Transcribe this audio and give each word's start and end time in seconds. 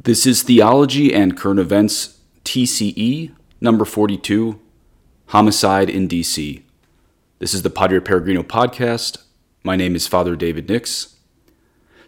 This 0.00 0.28
is 0.28 0.44
Theology 0.44 1.12
and 1.12 1.36
Current 1.36 1.58
Events 1.58 2.20
TCE 2.44 3.32
number 3.60 3.84
42 3.84 4.60
Homicide 5.26 5.90
in 5.90 6.06
DC. 6.06 6.62
This 7.40 7.52
is 7.52 7.62
the 7.62 7.68
Padre 7.68 7.98
Peregrino 7.98 8.44
podcast. 8.44 9.18
My 9.64 9.74
name 9.74 9.96
is 9.96 10.06
Father 10.06 10.36
David 10.36 10.68
Nix. 10.68 11.16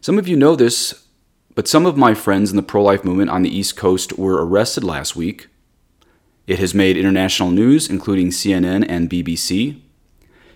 Some 0.00 0.20
of 0.20 0.28
you 0.28 0.36
know 0.36 0.54
this, 0.54 1.08
but 1.56 1.66
some 1.66 1.84
of 1.84 1.96
my 1.96 2.14
friends 2.14 2.50
in 2.50 2.56
the 2.56 2.62
pro 2.62 2.80
life 2.80 3.04
movement 3.04 3.30
on 3.30 3.42
the 3.42 3.54
East 3.54 3.76
Coast 3.76 4.16
were 4.16 4.46
arrested 4.46 4.84
last 4.84 5.16
week. 5.16 5.48
It 6.46 6.60
has 6.60 6.72
made 6.72 6.96
international 6.96 7.50
news, 7.50 7.90
including 7.90 8.28
CNN 8.28 8.86
and 8.88 9.10
BBC. 9.10 9.80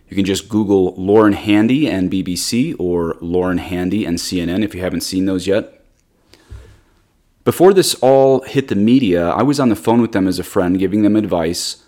You 0.08 0.14
can 0.16 0.24
just 0.24 0.48
Google 0.48 0.94
Lauren 0.96 1.32
Handy 1.32 1.88
and 1.90 2.12
BBC 2.12 2.76
or 2.78 3.16
Lauren 3.20 3.58
Handy 3.58 4.04
and 4.04 4.18
CNN 4.18 4.62
if 4.62 4.72
you 4.72 4.82
haven't 4.82 5.00
seen 5.00 5.26
those 5.26 5.48
yet. 5.48 5.83
Before 7.44 7.74
this 7.74 7.94
all 7.96 8.40
hit 8.40 8.68
the 8.68 8.74
media, 8.74 9.28
I 9.28 9.42
was 9.42 9.60
on 9.60 9.68
the 9.68 9.76
phone 9.76 10.00
with 10.00 10.12
them 10.12 10.26
as 10.26 10.38
a 10.38 10.44
friend, 10.44 10.78
giving 10.78 11.02
them 11.02 11.14
advice 11.14 11.84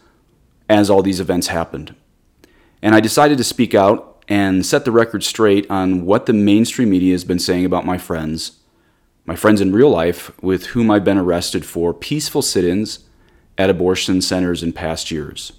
as 0.68 0.90
all 0.90 1.02
these 1.02 1.18
events 1.18 1.46
happened. 1.46 1.94
And 2.82 2.94
I 2.94 3.00
decided 3.00 3.38
to 3.38 3.44
speak 3.44 3.74
out 3.74 4.22
and 4.28 4.66
set 4.66 4.84
the 4.84 4.92
record 4.92 5.24
straight 5.24 5.68
on 5.70 6.04
what 6.04 6.26
the 6.26 6.34
mainstream 6.34 6.90
media 6.90 7.12
has 7.12 7.24
been 7.24 7.38
saying 7.38 7.64
about 7.64 7.86
my 7.86 7.96
friends, 7.96 8.58
my 9.24 9.34
friends 9.34 9.62
in 9.62 9.72
real 9.72 9.88
life 9.88 10.30
with 10.42 10.66
whom 10.66 10.90
I've 10.90 11.04
been 11.04 11.16
arrested 11.16 11.64
for 11.64 11.94
peaceful 11.94 12.42
sit 12.42 12.64
ins 12.64 13.04
at 13.56 13.70
abortion 13.70 14.20
centers 14.20 14.62
in 14.62 14.74
past 14.74 15.10
years. 15.10 15.52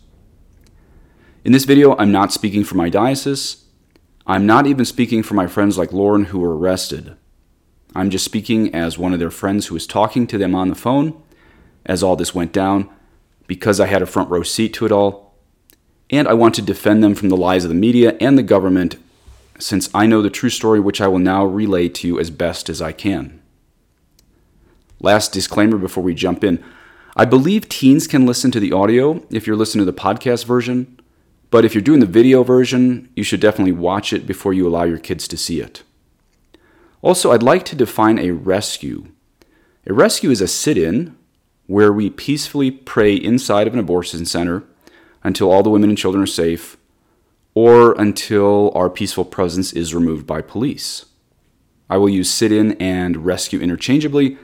In 1.44 1.54
this 1.54 1.66
video, 1.66 1.98
I'm 1.98 2.12
not 2.12 2.32
speaking 2.32 2.64
for 2.64 2.76
my 2.76 2.90
diocese. 2.90 3.66
I'm 4.28 4.46
not 4.46 4.68
even 4.68 4.86
speaking 4.86 5.24
for 5.24 5.34
my 5.34 5.48
friends 5.48 5.76
like 5.76 5.92
Lauren 5.92 6.26
who 6.26 6.40
were 6.40 6.56
arrested. 6.56 7.16
I'm 7.98 8.12
just 8.12 8.26
speaking 8.26 8.76
as 8.76 9.00
one 9.00 9.12
of 9.12 9.18
their 9.18 9.32
friends 9.32 9.66
who 9.66 9.74
was 9.74 9.88
talking 9.88 10.28
to 10.28 10.38
them 10.38 10.54
on 10.54 10.70
the 10.70 10.76
phone 10.76 11.20
as 11.84 12.04
all 12.04 12.16
this 12.16 12.36
went 12.36 12.54
down 12.54 12.88
because 13.48 13.80
I 13.80 13.88
had 13.88 14.04
a 14.04 14.06
front 14.06 14.30
row 14.30 14.44
seat 14.44 14.76
to 14.76 14.86
it 14.86 14.92
all. 14.92 15.34
And 16.12 16.28
I 16.28 16.36
want 16.36 16.54
to 16.56 16.62
defend 16.62 17.04
them 17.04 17.16
from 17.16 17.30
the 17.30 17.36
lies 17.36 17.66
of 17.66 17.70
the 17.70 17.76
media 17.76 18.16
and 18.22 18.38
the 18.38 18.44
government 18.44 18.98
since 19.58 19.90
I 19.96 20.06
know 20.06 20.22
the 20.22 20.30
true 20.30 20.52
story, 20.52 20.80
which 20.80 21.02
I 21.02 21.08
will 21.08 21.18
now 21.18 21.44
relay 21.44 21.90
to 21.90 22.08
you 22.08 22.20
as 22.20 22.30
best 22.30 22.70
as 22.70 22.84
I 22.84 22.92
can. 22.92 23.42
Last 25.00 25.34
disclaimer 25.34 25.80
before 25.80 26.04
we 26.04 26.14
jump 26.14 26.44
in 26.44 26.64
I 27.16 27.26
believe 27.26 27.68
teens 27.68 28.06
can 28.06 28.28
listen 28.28 28.52
to 28.52 28.60
the 28.60 28.74
audio 28.74 29.26
if 29.32 29.48
you're 29.48 29.56
listening 29.56 29.84
to 29.84 29.92
the 29.92 30.00
podcast 30.00 30.46
version. 30.46 31.00
But 31.50 31.66
if 31.66 31.74
you're 31.74 31.82
doing 31.82 32.00
the 32.00 32.06
video 32.06 32.44
version, 32.44 33.10
you 33.16 33.24
should 33.24 33.40
definitely 33.40 33.72
watch 33.72 34.14
it 34.14 34.28
before 34.28 34.54
you 34.54 34.68
allow 34.68 34.84
your 34.84 35.00
kids 35.00 35.28
to 35.30 35.38
see 35.38 35.60
it. 35.60 35.82
Also, 37.02 37.32
I'd 37.32 37.44
like 37.44 37.64
to 37.66 37.76
define 37.76 38.20
a 38.20 38.32
rescue. 38.32 39.08
A 39.86 39.94
rescue 39.94 40.30
is 40.30 40.42
a 40.42 40.48
sit 40.48 40.78
in 40.78 41.16
where 41.68 41.94
we 41.94 42.10
peacefully 42.10 42.72
pray 42.72 43.14
inside 43.16 43.68
of 43.68 43.74
an 43.74 43.80
abortion 43.80 44.26
center 44.26 44.64
until 45.24 45.52
all 45.52 45.64
the 45.64 45.70
women 45.70 45.90
and 45.90 45.98
children 45.98 46.24
are 46.24 46.28
safe 46.28 46.78
or 47.54 47.94
until 48.00 48.72
our 48.76 48.90
peaceful 48.90 49.26
presence 49.26 49.74
is 49.74 49.96
removed 49.96 50.28
by 50.28 50.42
police. 50.42 51.06
I 51.90 51.98
will 51.98 52.10
use 52.10 52.30
sit 52.30 52.52
in 52.52 52.74
and 52.74 53.26
rescue 53.26 53.60
interchangeably, 53.60 54.38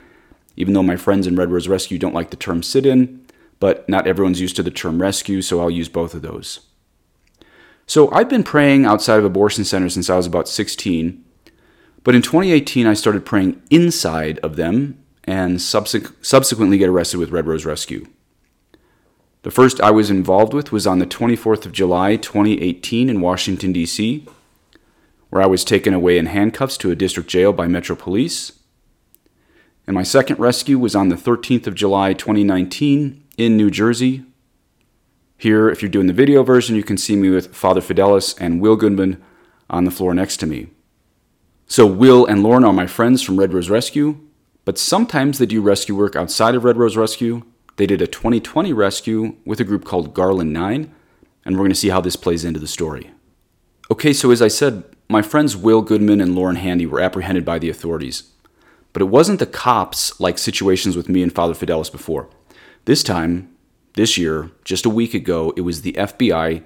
even 0.56 0.74
though 0.74 0.84
my 0.84 0.96
friends 0.96 1.28
in 1.28 1.36
Red 1.36 1.52
Rose 1.52 1.68
Rescue 1.68 2.00
don't 2.00 2.16
like 2.16 2.30
the 2.30 2.38
term 2.38 2.64
sit 2.64 2.86
in, 2.86 3.26
but 3.60 3.88
not 3.88 4.08
everyone's 4.08 4.42
used 4.42 4.56
to 4.56 4.64
the 4.64 4.72
term 4.72 5.02
rescue, 5.02 5.42
so 5.42 5.60
I'll 5.60 5.70
use 5.70 5.90
both 5.90 6.14
of 6.14 6.22
those. 6.22 6.62
So 7.86 8.12
I've 8.12 8.30
been 8.30 8.44
praying 8.44 8.86
outside 8.86 9.20
of 9.20 9.26
abortion 9.26 9.66
centers 9.66 9.94
since 9.94 10.10
I 10.10 10.16
was 10.18 10.26
about 10.26 10.48
16. 10.48 11.23
But 12.04 12.16
in 12.16 12.22
2018, 12.22 12.86
I 12.86 12.94
started 12.94 13.26
praying 13.26 13.62
inside 13.70 14.40
of 14.40 14.56
them 14.56 15.04
and 15.24 15.62
subsequently 15.62 16.78
get 16.78 16.90
arrested 16.90 17.18
with 17.18 17.32
Red 17.32 17.48
Rose 17.48 17.66
Rescue. 17.66 18.08
The 19.44 19.52
first 19.52 19.80
I 19.82 19.92
was 19.92 20.10
involved 20.10 20.54
with 20.54 20.72
was 20.72 20.86
on 20.86 21.00
the 21.00 21.06
24th 21.06 21.66
of 21.66 21.72
July, 21.72 22.16
2018, 22.16 23.10
in 23.10 23.22
Washington, 23.22 23.72
D.C., 23.72 24.26
where 25.30 25.42
I 25.42 25.48
was 25.48 25.64
taken 25.64 25.94
away 25.94 26.18
in 26.18 26.28
handcuffs 26.28 26.78
to 26.78 26.92
a 26.92 26.96
district 26.96 27.30
jail 27.30 27.54
by 27.54 27.68
Metro 27.68 27.96
Police. 27.96 28.54
And 29.88 29.96
my 29.96 30.04
second 30.04 30.40
rescue 30.40 30.78
was 30.78 30.96
on 30.96 31.10
the 31.10 31.16
13th 31.16 31.68
of 31.68 31.76
July, 31.76 32.14
2019, 32.14 33.24
in 33.38 33.58
New 33.58 33.72
Jersey, 33.72 34.24
here, 35.44 35.70
if 35.70 35.82
you're 35.82 35.90
doing 35.92 36.08
the 36.08 36.14
video 36.14 36.42
version, 36.42 36.78
you 36.78 36.84
can 36.84 36.96
see 36.96 37.18
me 37.18 37.30
with 37.30 37.54
Father 37.54 37.82
Fidelis 37.82 38.34
and 38.40 38.62
Will 38.62 38.78
Goodman 38.78 39.22
on 39.70 39.84
the 39.84 39.92
floor 39.92 40.14
next 40.14 40.38
to 40.38 40.46
me. 40.46 40.68
So, 41.68 41.86
Will 41.86 42.26
and 42.26 42.44
Lauren 42.44 42.64
are 42.64 42.74
my 42.74 42.88
friends 42.88 43.22
from 43.22 43.40
Red 43.40 43.54
Rose 43.54 43.70
Rescue, 43.70 44.20
but 44.66 44.78
sometimes 44.78 45.38
they 45.38 45.46
do 45.46 45.62
rescue 45.62 45.96
work 45.96 46.16
outside 46.16 46.56
of 46.56 46.64
Red 46.64 46.78
Rose 46.78 46.98
Rescue. 46.98 47.44
They 47.78 47.88
did 47.88 48.02
a 48.02 48.08
2020 48.08 48.72
rescue 48.74 49.36
with 49.46 49.60
a 49.60 49.64
group 49.64 49.84
called 49.84 50.14
Garland 50.14 50.54
9, 50.54 50.94
and 51.46 51.56
we're 51.56 51.64
going 51.64 51.72
to 51.72 51.76
see 51.76 51.90
how 51.90 52.02
this 52.02 52.16
plays 52.16 52.46
into 52.46 52.60
the 52.60 52.68
story. 52.68 53.12
Okay, 53.92 54.14
so 54.14 54.32
as 54.32 54.42
I 54.42 54.48
said, 54.48 54.84
my 55.10 55.22
friends 55.22 55.58
Will 55.58 55.82
Goodman 55.82 56.22
and 56.22 56.36
Lauren 56.36 56.56
Handy 56.56 56.86
were 56.86 57.02
apprehended 57.02 57.44
by 57.44 57.60
the 57.60 57.70
authorities. 57.70 58.32
But 58.94 59.02
it 59.02 59.06
wasn't 59.06 59.40
the 59.40 59.46
cops 59.46 60.20
like 60.20 60.38
situations 60.38 60.96
with 60.96 61.10
me 61.10 61.24
and 61.24 61.34
Father 61.34 61.54
Fidelis 61.54 61.92
before. 61.92 62.30
This 62.86 63.04
time, 63.04 63.54
this 63.96 64.18
year, 64.18 64.52
just 64.64 64.86
a 64.86 64.90
week 64.90 65.14
ago, 65.14 65.54
it 65.58 65.62
was 65.62 65.82
the 65.82 65.94
FBI, 65.94 66.64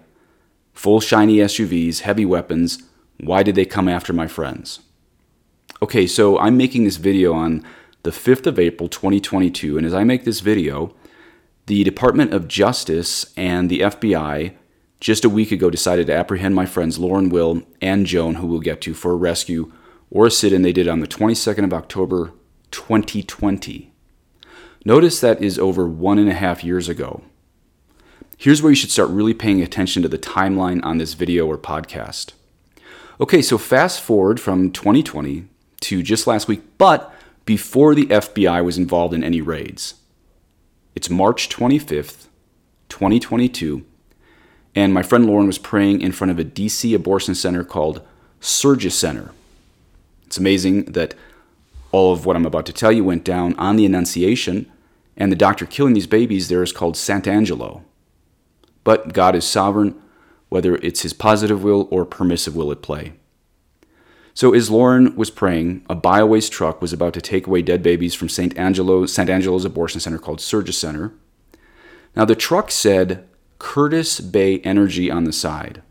full 0.74 1.00
shiny 1.00 1.38
SUVs, 1.38 2.02
heavy 2.02 2.26
weapons. 2.26 2.84
Why 3.20 3.44
did 3.44 3.56
they 3.56 3.66
come 3.66 3.88
after 3.88 4.14
my 4.14 4.28
friends? 4.28 4.82
Okay, 5.80 6.08
so 6.08 6.40
I'm 6.40 6.58
making 6.58 6.86
this 6.86 6.98
video 6.98 7.34
on 7.34 7.64
the 8.02 8.10
5th 8.10 8.48
of 8.48 8.58
April 8.58 8.90
2022, 8.90 9.78
and 9.78 9.86
as 9.86 9.94
I 9.94 10.04
make 10.04 10.24
this 10.24 10.40
video, 10.40 10.96
the 11.68 11.84
Department 11.84 12.34
of 12.34 12.48
Justice 12.48 13.32
and 13.38 13.70
the 13.70 13.82
FBI 13.82 14.54
just 15.00 15.24
a 15.24 15.30
week 15.30 15.52
ago 15.52 15.70
decided 15.70 16.08
to 16.08 16.16
apprehend 16.16 16.56
my 16.56 16.66
friends 16.66 16.98
Lauren 16.98 17.30
Will 17.30 17.62
and 17.80 18.08
Joan, 18.08 18.36
who 18.36 18.48
we'll 18.48 18.60
get 18.60 18.82
to, 18.82 18.96
for 18.96 19.12
a 19.12 19.16
rescue 19.16 19.72
or 20.10 20.26
a 20.26 20.32
sit 20.32 20.52
in 20.52 20.64
they 20.64 20.74
did 20.74 20.88
on 20.88 21.00
the 21.00 21.08
22nd 21.08 21.64
of 21.64 21.74
October 21.74 22.34
2020. 22.72 23.94
Notice 24.84 25.22
that 25.22 25.44
is 25.44 25.60
over 25.60 25.88
one 25.88 26.18
and 26.18 26.30
a 26.30 26.34
half 26.34 26.64
years 26.64 26.90
ago. 26.90 27.22
Here's 28.36 28.64
where 28.64 28.72
you 28.72 28.76
should 28.76 28.90
start 28.90 29.10
really 29.10 29.36
paying 29.36 29.62
attention 29.62 30.02
to 30.02 30.10
the 30.10 30.18
timeline 30.18 30.84
on 30.84 30.98
this 30.98 31.14
video 31.14 31.46
or 31.46 31.58
podcast. 31.58 32.32
Okay, 33.22 33.44
so 33.44 33.60
fast 33.60 34.02
forward 34.02 34.40
from 34.40 34.72
2020 34.72 35.50
to 35.82 36.04
just 36.04 36.28
last 36.28 36.48
week, 36.48 36.62
but 36.78 37.14
before 37.46 37.96
the 37.96 38.08
FBI 38.08 38.64
was 38.64 38.78
involved 38.78 39.14
in 39.14 39.24
any 39.24 39.42
raids. 39.42 39.96
It's 40.96 41.10
March 41.10 41.50
25th, 41.50 42.28
2022, 42.90 43.86
and 44.76 44.94
my 44.94 45.04
friend 45.04 45.26
Lauren 45.26 45.48
was 45.48 45.58
praying 45.58 46.02
in 46.02 46.12
front 46.12 46.32
of 46.32 46.40
a 46.40 46.44
DC 46.44 46.94
abortion 46.94 47.36
center 47.36 47.64
called 47.64 48.02
Surgis 48.42 48.92
Center. 48.92 49.32
It's 50.26 50.38
amazing 50.38 50.86
that 50.86 51.16
all 51.92 52.12
of 52.12 52.26
what 52.26 52.36
I'm 52.36 52.46
about 52.46 52.66
to 52.66 52.74
tell 52.74 52.92
you 52.92 53.04
went 53.04 53.24
down 53.24 53.54
on 53.56 53.76
the 53.76 53.86
Annunciation 53.86 54.70
and 55.16 55.32
the 55.32 55.36
doctor 55.36 55.66
killing 55.66 55.94
these 55.94 56.08
babies 56.08 56.48
there 56.48 56.64
is 56.64 56.72
called 56.72 56.96
Santangelo. 56.96 57.84
But 58.84 59.14
God 59.14 59.36
is 59.36 59.46
sovereign, 59.46 60.00
whether 60.50 60.76
it's 60.76 61.02
his 61.02 61.14
positive 61.14 61.64
will 61.64 61.88
or 61.92 62.06
permissive 62.06 62.56
will 62.56 62.72
at 62.72 62.82
play. 62.82 63.14
So 64.38 64.54
as 64.54 64.70
Lauren 64.70 65.16
was 65.16 65.32
praying, 65.32 65.84
a 65.90 65.96
biowaste 65.96 66.52
truck 66.52 66.80
was 66.80 66.94
about 66.94 67.16
to 67.16 67.22
take 67.22 67.48
away 67.48 67.64
dead 67.64 67.82
babies 67.82 68.14
from 68.14 68.28
Santangelo, 68.28 69.10
St. 69.10 69.32
Angelo's 69.32 69.66
abortion 69.66 70.00
center 70.00 70.20
called 70.20 70.38
Surgis 70.38 70.76
Center. 70.76 71.12
Now 72.16 72.24
the 72.24 72.36
truck 72.36 72.70
said 72.70 73.28
Curtis 73.58 74.20
Bay 74.20 74.60
Energy 74.60 75.10
on 75.10 75.24
the 75.24 75.34
side. 75.34 75.82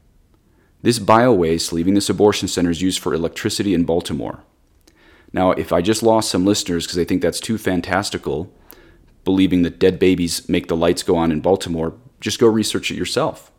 This 0.81 1.01
biowaste 1.01 1.73
leaving 1.73 1.95
this 1.95 2.09
abortion 2.09 2.47
center 2.47 2.71
is 2.71 2.81
used 2.81 3.01
for 3.01 3.13
electricity 3.13 3.75
in 3.75 3.83
Baltimore. 3.83 4.45
Now, 5.33 5.51
if 5.51 5.73
I 5.73 5.83
just 5.83 6.05
lost 6.05 6.31
some 6.31 6.47
listeners 6.47 6.87
because 6.87 6.95
they 6.95 7.05
think 7.05 7.23
that's 7.23 7.41
too 7.41 7.59
fantastical, 7.59 8.55
believing 9.25 9.63
that 9.63 9.81
dead 9.81 9.99
babies 9.99 10.49
make 10.49 10.69
the 10.69 10.77
lights 10.77 11.03
go 11.03 11.17
on 11.17 11.33
in 11.33 11.41
Baltimore, 11.41 11.95
just 12.21 12.39
go 12.39 12.47
research 12.47 12.93
it 12.93 12.97
yourself. 12.97 13.51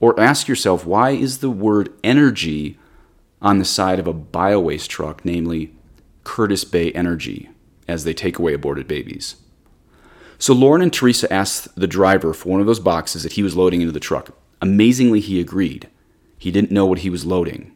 Or 0.00 0.20
ask 0.20 0.48
yourself 0.48 0.84
why 0.84 1.12
is 1.12 1.38
the 1.38 1.48
word 1.48 1.94
energy 2.04 2.78
on 3.40 3.58
the 3.58 3.64
side 3.64 3.98
of 3.98 4.06
a 4.06 4.14
biowaste 4.14 4.88
truck, 4.88 5.24
namely 5.24 5.74
Curtis 6.24 6.64
Bay 6.64 6.92
Energy, 6.92 7.50
as 7.86 8.04
they 8.04 8.14
take 8.14 8.38
away 8.38 8.54
aborted 8.54 8.88
babies? 8.88 9.36
So 10.38 10.52
Lauren 10.52 10.82
and 10.82 10.92
Teresa 10.92 11.32
asked 11.32 11.74
the 11.76 11.86
driver 11.86 12.34
for 12.34 12.50
one 12.50 12.60
of 12.60 12.66
those 12.66 12.80
boxes 12.80 13.22
that 13.22 13.32
he 13.32 13.42
was 13.42 13.56
loading 13.56 13.80
into 13.80 13.92
the 13.92 14.00
truck. 14.00 14.36
Amazingly, 14.60 15.20
he 15.20 15.40
agreed. 15.40 15.88
He 16.38 16.50
didn't 16.50 16.70
know 16.70 16.86
what 16.86 17.00
he 17.00 17.10
was 17.10 17.24
loading. 17.24 17.74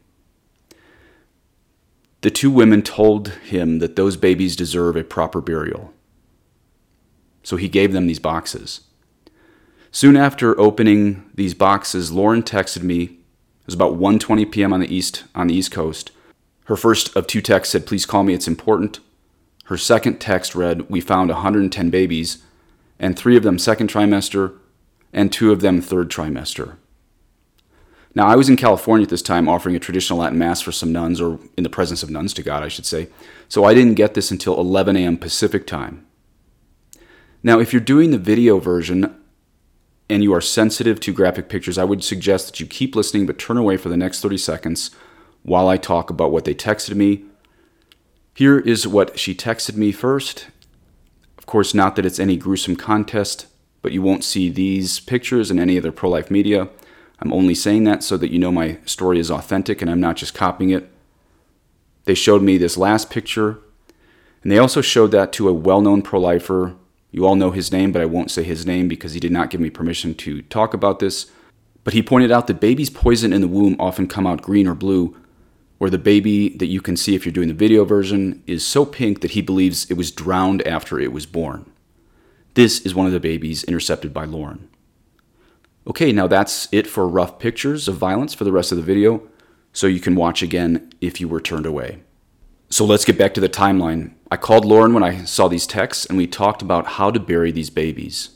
The 2.21 2.29
two 2.29 2.51
women 2.51 2.83
told 2.83 3.29
him 3.29 3.79
that 3.79 3.95
those 3.95 4.15
babies 4.15 4.55
deserve 4.55 4.95
a 4.95 5.03
proper 5.03 5.41
burial. 5.41 5.91
So 7.41 7.57
he 7.57 7.67
gave 7.67 7.93
them 7.93 8.05
these 8.05 8.19
boxes. 8.19 8.81
Soon 9.91 10.15
after 10.15 10.57
opening 10.59 11.29
these 11.33 11.55
boxes, 11.55 12.11
Lauren 12.11 12.43
texted 12.43 12.83
me. 12.83 13.17
Was 13.71 13.75
about 13.75 13.97
1:20 13.97 14.51
p.m. 14.51 14.73
on 14.73 14.81
the 14.81 14.93
east 14.93 15.23
on 15.33 15.47
the 15.47 15.53
East 15.53 15.71
Coast. 15.71 16.11
Her 16.65 16.75
first 16.75 17.15
of 17.15 17.25
two 17.25 17.41
texts 17.41 17.71
said, 17.71 17.85
"Please 17.85 18.05
call 18.05 18.21
me. 18.21 18.33
It's 18.33 18.45
important." 18.45 18.99
Her 19.67 19.77
second 19.77 20.19
text 20.19 20.55
read, 20.55 20.89
We 20.89 20.99
found 20.99 21.29
110 21.29 21.89
babies, 21.89 22.39
and 22.99 23.17
three 23.17 23.37
of 23.37 23.43
them 23.43 23.57
second 23.57 23.89
trimester, 23.89 24.55
and 25.13 25.31
two 25.31 25.53
of 25.53 25.61
them 25.61 25.79
third 25.79 26.11
trimester. 26.11 26.75
Now, 28.13 28.27
I 28.27 28.35
was 28.35 28.49
in 28.49 28.57
California 28.57 29.05
at 29.05 29.09
this 29.09 29.21
time 29.21 29.47
offering 29.47 29.77
a 29.77 29.79
traditional 29.79 30.19
Latin 30.19 30.37
Mass 30.37 30.59
for 30.59 30.73
some 30.73 30.91
nuns, 30.91 31.21
or 31.21 31.39
in 31.55 31.63
the 31.63 31.69
presence 31.69 32.03
of 32.03 32.09
nuns 32.09 32.33
to 32.33 32.43
God, 32.43 32.63
I 32.63 32.67
should 32.67 32.85
say, 32.85 33.07
so 33.47 33.63
I 33.63 33.73
didn't 33.73 33.93
get 33.93 34.15
this 34.15 34.31
until 34.31 34.59
11 34.59 34.97
a.m. 34.97 35.15
Pacific 35.15 35.65
time. 35.65 36.05
Now, 37.41 37.61
if 37.61 37.71
you're 37.71 37.79
doing 37.79 38.11
the 38.11 38.17
video 38.17 38.59
version 38.59 39.15
and 40.11 40.23
you 40.23 40.33
are 40.33 40.41
sensitive 40.41 40.99
to 40.99 41.13
graphic 41.13 41.47
pictures, 41.47 41.77
I 41.77 41.85
would 41.85 42.03
suggest 42.03 42.47
that 42.47 42.59
you 42.59 42.65
keep 42.65 42.95
listening 42.97 43.25
but 43.25 43.39
turn 43.39 43.57
away 43.57 43.77
for 43.77 43.87
the 43.87 43.95
next 43.95 44.19
30 44.19 44.37
seconds 44.37 44.91
while 45.43 45.69
I 45.69 45.77
talk 45.77 46.09
about 46.09 46.31
what 46.31 46.43
they 46.43 46.53
texted 46.53 46.95
me. 46.95 47.23
Here 48.33 48.59
is 48.59 48.85
what 48.85 49.17
she 49.17 49.33
texted 49.33 49.77
me 49.77 49.93
first. 49.93 50.47
Of 51.37 51.45
course, 51.45 51.73
not 51.73 51.95
that 51.95 52.05
it's 52.05 52.19
any 52.19 52.35
gruesome 52.35 52.75
contest, 52.75 53.47
but 53.81 53.93
you 53.93 54.01
won't 54.01 54.25
see 54.25 54.49
these 54.49 54.99
pictures 54.99 55.49
in 55.49 55.59
any 55.59 55.77
other 55.77 55.93
pro 55.93 56.09
life 56.09 56.29
media. 56.29 56.67
I'm 57.19 57.31
only 57.31 57.55
saying 57.55 57.85
that 57.85 58.03
so 58.03 58.17
that 58.17 58.31
you 58.31 58.39
know 58.39 58.51
my 58.51 58.79
story 58.85 59.17
is 59.17 59.31
authentic 59.31 59.81
and 59.81 59.89
I'm 59.89 60.01
not 60.01 60.17
just 60.17 60.33
copying 60.33 60.71
it. 60.71 60.91
They 62.03 62.15
showed 62.15 62.41
me 62.41 62.57
this 62.57 62.77
last 62.77 63.09
picture, 63.09 63.59
and 64.43 64.51
they 64.51 64.57
also 64.57 64.81
showed 64.81 65.11
that 65.11 65.31
to 65.33 65.47
a 65.47 65.53
well 65.53 65.79
known 65.79 66.01
pro 66.01 66.19
lifer 66.19 66.75
you 67.11 67.25
all 67.25 67.35
know 67.35 67.51
his 67.51 67.71
name, 67.71 67.91
but 67.91 68.01
I 68.01 68.05
won't 68.05 68.31
say 68.31 68.43
his 68.43 68.65
name 68.65 68.87
because 68.87 69.13
he 69.13 69.19
did 69.19 69.31
not 69.31 69.49
give 69.49 69.61
me 69.61 69.69
permission 69.69 70.15
to 70.15 70.41
talk 70.43 70.73
about 70.73 70.99
this. 70.99 71.29
But 71.83 71.93
he 71.93 72.01
pointed 72.01 72.31
out 72.31 72.47
that 72.47 72.61
babies 72.61 72.89
poisoned 72.89 73.33
in 73.33 73.41
the 73.41 73.47
womb 73.47 73.75
often 73.79 74.07
come 74.07 74.25
out 74.25 74.41
green 74.41 74.67
or 74.67 74.75
blue, 74.75 75.17
where 75.77 75.89
the 75.89 75.97
baby 75.97 76.49
that 76.57 76.67
you 76.67 76.79
can 76.79 76.95
see 76.95 77.15
if 77.15 77.25
you're 77.25 77.33
doing 77.33 77.47
the 77.47 77.53
video 77.53 77.83
version 77.83 78.43
is 78.47 78.65
so 78.65 78.85
pink 78.85 79.21
that 79.21 79.31
he 79.31 79.41
believes 79.41 79.89
it 79.89 79.95
was 79.95 80.11
drowned 80.11 80.65
after 80.67 80.99
it 80.99 81.11
was 81.11 81.25
born. 81.25 81.69
This 82.53 82.81
is 82.81 82.93
one 82.93 83.07
of 83.07 83.13
the 83.13 83.19
babies 83.19 83.63
intercepted 83.63 84.13
by 84.13 84.25
Lauren. 84.25 84.69
Okay, 85.87 86.11
now 86.11 86.27
that's 86.27 86.69
it 86.71 86.85
for 86.85 87.07
rough 87.07 87.39
pictures 87.39 87.87
of 87.87 87.95
violence 87.95 88.33
for 88.33 88.43
the 88.43 88.51
rest 88.51 88.71
of 88.71 88.77
the 88.77 88.83
video, 88.83 89.27
so 89.73 89.87
you 89.87 89.99
can 89.99 90.15
watch 90.15 90.43
again 90.43 90.93
if 91.01 91.19
you 91.19 91.27
were 91.27 91.41
turned 91.41 91.65
away. 91.65 92.03
So 92.71 92.85
let's 92.85 93.03
get 93.03 93.17
back 93.17 93.33
to 93.33 93.41
the 93.41 93.49
timeline. 93.49 94.13
I 94.31 94.37
called 94.37 94.63
Lauren 94.63 94.93
when 94.93 95.03
I 95.03 95.25
saw 95.25 95.49
these 95.49 95.67
texts 95.67 96.05
and 96.05 96.17
we 96.17 96.25
talked 96.25 96.61
about 96.61 96.87
how 96.87 97.11
to 97.11 97.19
bury 97.19 97.51
these 97.51 97.69
babies. 97.69 98.29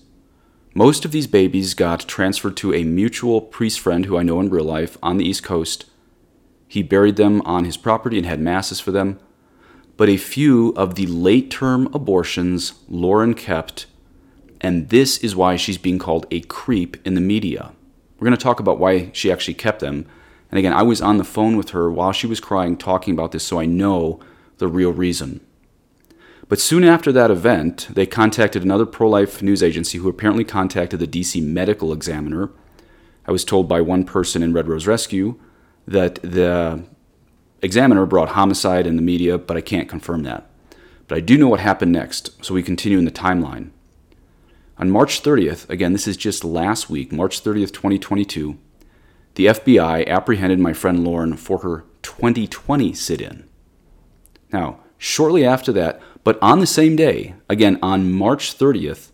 Most 0.73 1.05
of 1.05 1.13
these 1.13 1.25
babies 1.25 1.73
got 1.73 2.01
transferred 2.01 2.57
to 2.57 2.73
a 2.73 2.83
mutual 2.83 3.39
priest 3.39 3.79
friend 3.79 4.05
who 4.05 4.17
I 4.17 4.23
know 4.23 4.41
in 4.41 4.49
real 4.49 4.65
life 4.65 4.97
on 5.01 5.15
the 5.15 5.23
East 5.23 5.41
Coast. 5.41 5.85
He 6.67 6.83
buried 6.83 7.15
them 7.15 7.41
on 7.43 7.63
his 7.63 7.77
property 7.77 8.17
and 8.17 8.25
had 8.25 8.41
masses 8.41 8.81
for 8.81 8.91
them. 8.91 9.21
But 9.95 10.09
a 10.09 10.17
few 10.17 10.73
of 10.75 10.95
the 10.95 11.05
late 11.05 11.49
term 11.49 11.87
abortions 11.93 12.73
Lauren 12.89 13.35
kept, 13.35 13.85
and 14.59 14.89
this 14.89 15.17
is 15.19 15.33
why 15.33 15.55
she's 15.55 15.77
being 15.77 15.97
called 15.97 16.25
a 16.29 16.41
creep 16.41 16.97
in 17.07 17.13
the 17.13 17.21
media. 17.21 17.71
We're 18.19 18.25
going 18.25 18.37
to 18.37 18.43
talk 18.43 18.59
about 18.59 18.79
why 18.79 19.11
she 19.13 19.31
actually 19.31 19.53
kept 19.53 19.79
them. 19.79 20.05
And 20.55 20.59
again, 20.59 20.71
I 20.71 20.83
was 20.83 21.01
on 21.01 21.17
the 21.17 21.25
phone 21.25 21.57
with 21.57 21.71
her 21.71 21.91
while 21.91 22.13
she 22.13 22.27
was 22.27 22.39
crying, 22.39 22.77
talking 22.77 23.13
about 23.13 23.33
this, 23.33 23.43
so 23.43 23.59
I 23.59 23.65
know 23.65 24.21
the 24.57 24.69
real 24.69 24.93
reason. 24.93 25.45
But 26.47 26.61
soon 26.61 26.85
after 26.85 27.11
that 27.11 27.29
event, 27.29 27.89
they 27.91 28.05
contacted 28.05 28.63
another 28.63 28.85
pro 28.85 29.09
life 29.09 29.41
news 29.41 29.61
agency 29.61 29.97
who 29.97 30.07
apparently 30.07 30.45
contacted 30.45 31.01
the 31.01 31.07
DC 31.07 31.43
medical 31.43 31.91
examiner. 31.91 32.51
I 33.27 33.33
was 33.33 33.43
told 33.43 33.67
by 33.67 33.81
one 33.81 34.05
person 34.05 34.41
in 34.41 34.53
Red 34.53 34.69
Rose 34.69 34.87
Rescue 34.87 35.37
that 35.89 36.21
the 36.21 36.85
examiner 37.61 38.05
brought 38.05 38.29
homicide 38.29 38.87
in 38.87 38.95
the 38.95 39.01
media, 39.01 39.37
but 39.37 39.57
I 39.57 39.61
can't 39.61 39.89
confirm 39.89 40.23
that. 40.23 40.49
But 41.09 41.17
I 41.17 41.19
do 41.19 41.37
know 41.37 41.49
what 41.49 41.59
happened 41.59 41.91
next, 41.91 42.45
so 42.45 42.53
we 42.53 42.63
continue 42.63 42.97
in 42.97 43.03
the 43.03 43.11
timeline. 43.11 43.71
On 44.77 44.89
March 44.89 45.21
30th, 45.21 45.69
again, 45.69 45.91
this 45.91 46.07
is 46.07 46.15
just 46.15 46.45
last 46.45 46.89
week, 46.89 47.11
March 47.11 47.43
30th, 47.43 47.73
2022, 47.73 48.57
the 49.35 49.47
FBI 49.47 50.07
apprehended 50.07 50.59
my 50.59 50.73
friend 50.73 51.03
Lauren 51.03 51.35
for 51.35 51.59
her 51.59 51.83
2020 52.01 52.93
sit 52.93 53.21
in. 53.21 53.47
Now, 54.51 54.79
shortly 54.97 55.45
after 55.45 55.71
that, 55.73 56.01
but 56.23 56.39
on 56.41 56.59
the 56.59 56.67
same 56.67 56.95
day, 56.95 57.35
again 57.49 57.77
on 57.81 58.11
March 58.11 58.57
30th, 58.57 59.11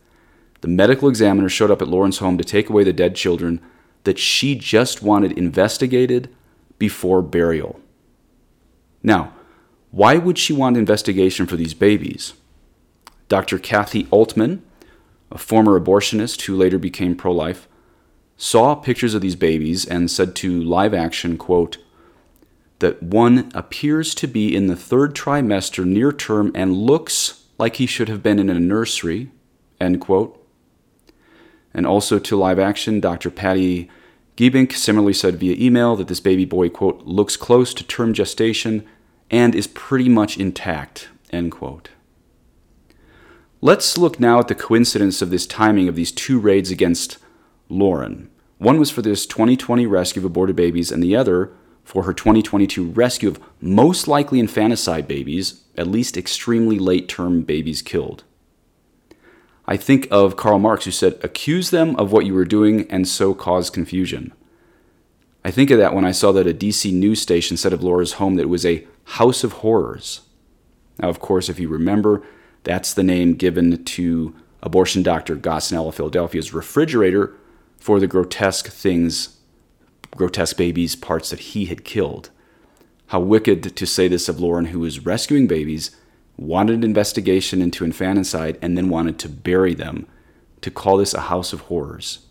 the 0.62 0.68
medical 0.68 1.10
examiner 1.10 1.50
showed 1.50 1.72
up 1.72 1.82
at 1.82 1.88
Lauren's 1.88 2.20
home 2.20 2.38
to 2.38 2.44
take 2.44 2.70
away 2.70 2.84
the 2.84 2.94
dead 2.94 3.16
children 3.16 3.60
that 4.04 4.20
she 4.20 4.56
just 4.56 5.02
wanted 5.02 5.32
investigated 5.34 6.30
before 6.78 7.22
burial. 7.22 7.80
Now, 9.04 9.34
why 9.90 10.18
would 10.18 10.38
she 10.38 10.54
want 10.54 10.78
investigation 10.78 11.48
for 11.48 11.56
these 11.56 11.74
babies? 11.74 12.34
Dr. 13.28 13.58
Kathi 13.58 14.06
Aultman, 14.08 14.62
a 15.32 15.38
former 15.38 15.80
abortionist 15.80 16.42
who 16.44 16.56
later 16.56 16.78
became 16.78 17.16
pro 17.16 17.32
life, 17.32 17.68
saw 18.42 18.74
pictures 18.74 19.14
of 19.14 19.22
these 19.22 19.36
babies 19.36 19.86
and 19.86 20.10
said 20.10 20.36
to 20.36 20.64
Live 20.64 20.96
Action, 20.96 21.38
quote, 21.38 21.78
that 22.80 23.02
one 23.04 23.52
appears 23.54 24.16
to 24.16 24.26
be 24.26 24.56
in 24.56 24.66
the 24.66 24.76
third 24.76 25.14
trimester 25.14 25.86
near 25.86 26.12
term 26.12 26.52
and 26.56 26.76
looks 26.76 27.44
like 27.60 27.76
he 27.76 27.86
should 27.86 28.10
have 28.10 28.24
been 28.24 28.40
in 28.40 28.50
a 28.50 28.60
nursery, 28.60 29.30
end 29.80 30.02
quote. 30.02 30.44
And 31.72 31.86
also 31.86 32.18
to 32.18 32.36
live 32.36 32.58
action, 32.58 33.00
Dr. 33.00 33.30
Patti 33.30 33.88
Giebink 34.36 34.74
similarly 34.74 35.14
said 35.14 35.40
via 35.40 35.56
email 35.56 35.96
that 35.98 36.08
this 36.08 36.20
baby 36.20 36.46
boy, 36.46 36.70
quote, 36.70 37.04
looks 37.04 37.38
close 37.38 37.76
to 37.76 37.84
term 37.84 38.12
gestation 38.12 38.84
and 39.30 39.54
is 39.54 39.68
pretty 39.68 40.10
much 40.10 40.40
intact, 40.40 41.10
end 41.32 41.52
quote. 41.52 41.92
Let's 43.62 44.00
look 44.00 44.20
now 44.20 44.40
at 44.40 44.48
the 44.48 44.56
coincidence 44.56 45.22
of 45.22 45.30
this 45.30 45.46
timing 45.46 45.88
of 45.88 45.96
these 45.96 46.12
two 46.12 46.40
raids 46.40 46.72
against 46.72 47.20
Lauren. 47.70 48.31
One 48.62 48.78
was 48.78 48.92
for 48.92 49.02
this 49.02 49.26
2020 49.26 49.88
rescue 49.88 50.20
of 50.20 50.26
aborted 50.26 50.56
babies, 50.56 50.92
and 50.92 51.02
the 51.02 51.16
other 51.16 51.52
for 51.84 52.04
her 52.04 52.14
2022 52.14 52.92
rescue 52.92 53.28
of 53.28 53.40
most 53.60 54.08
likely 54.08 54.40
infanticide 54.40 55.08
babies, 55.08 55.64
at 55.76 55.88
least 55.88 56.16
extremely 56.16 56.78
late 56.78 57.10
term 57.10 57.42
babies 57.42 57.82
killed. 57.82 58.24
I 59.66 59.78
think 59.78 60.08
of 60.12 60.38
Karl 60.38 60.60
Marx, 60.60 60.86
who 60.86 60.92
said, 60.92 61.20
Accuse 61.24 61.72
them 61.72 61.96
of 61.96 62.12
what 62.12 62.28
you 62.28 62.36
were 62.36 62.46
doing 62.46 62.86
and 62.92 63.08
so 63.08 63.34
cause 63.34 63.72
confusion. 63.72 64.32
I 65.44 65.50
think 65.50 65.72
of 65.72 65.80
that 65.80 65.96
when 65.96 66.06
I 66.06 66.12
saw 66.12 66.32
that 66.34 66.46
a 66.46 66.54
DC 66.54 66.94
news 66.94 67.20
station 67.20 67.58
said 67.58 67.74
of 67.74 67.82
Laura's 67.82 68.14
home 68.14 68.36
that 68.36 68.44
it 68.44 68.46
was 68.46 68.64
a 68.64 68.86
house 69.06 69.44
of 69.44 69.54
horrors. 69.54 70.22
Now, 71.00 71.10
of 71.10 71.20
course, 71.20 71.50
if 71.50 71.60
you 71.60 71.68
remember, 71.68 72.22
that's 72.64 72.94
the 72.94 73.02
name 73.02 73.34
given 73.34 73.84
to 73.84 74.36
abortion 74.62 75.02
doctor 75.02 75.36
Gosnell 75.36 75.88
of 75.88 75.96
Philadelphia's 75.96 76.54
refrigerator 76.54 77.36
for 77.82 78.00
the 78.00 78.08
grotesque 78.08 78.68
things 78.68 79.40
grotesque 80.16 80.58
babies, 80.58 80.96
parts 80.96 81.30
that 81.30 81.40
he 81.40 81.66
had 81.66 81.84
killed. 81.84 82.30
How 83.08 83.20
wicked 83.20 83.76
to 83.76 83.86
say 83.86 84.08
this 84.08 84.30
of 84.30 84.40
Lauren, 84.40 84.66
who 84.66 84.80
was 84.80 85.06
rescuing 85.06 85.48
babies, 85.48 85.96
wanted 86.38 86.76
an 86.76 86.84
investigation 86.84 87.62
into 87.62 87.86
infanticide, 87.86 88.58
and 88.62 88.78
then 88.78 88.90
wanted 88.90 89.18
to 89.20 89.30
bury 89.30 89.74
them, 89.74 90.06
to 90.62 90.70
call 90.70 90.98
this 90.98 91.14
a 91.14 91.22
house 91.22 91.54
of 91.54 91.62
horrors. 91.62 92.26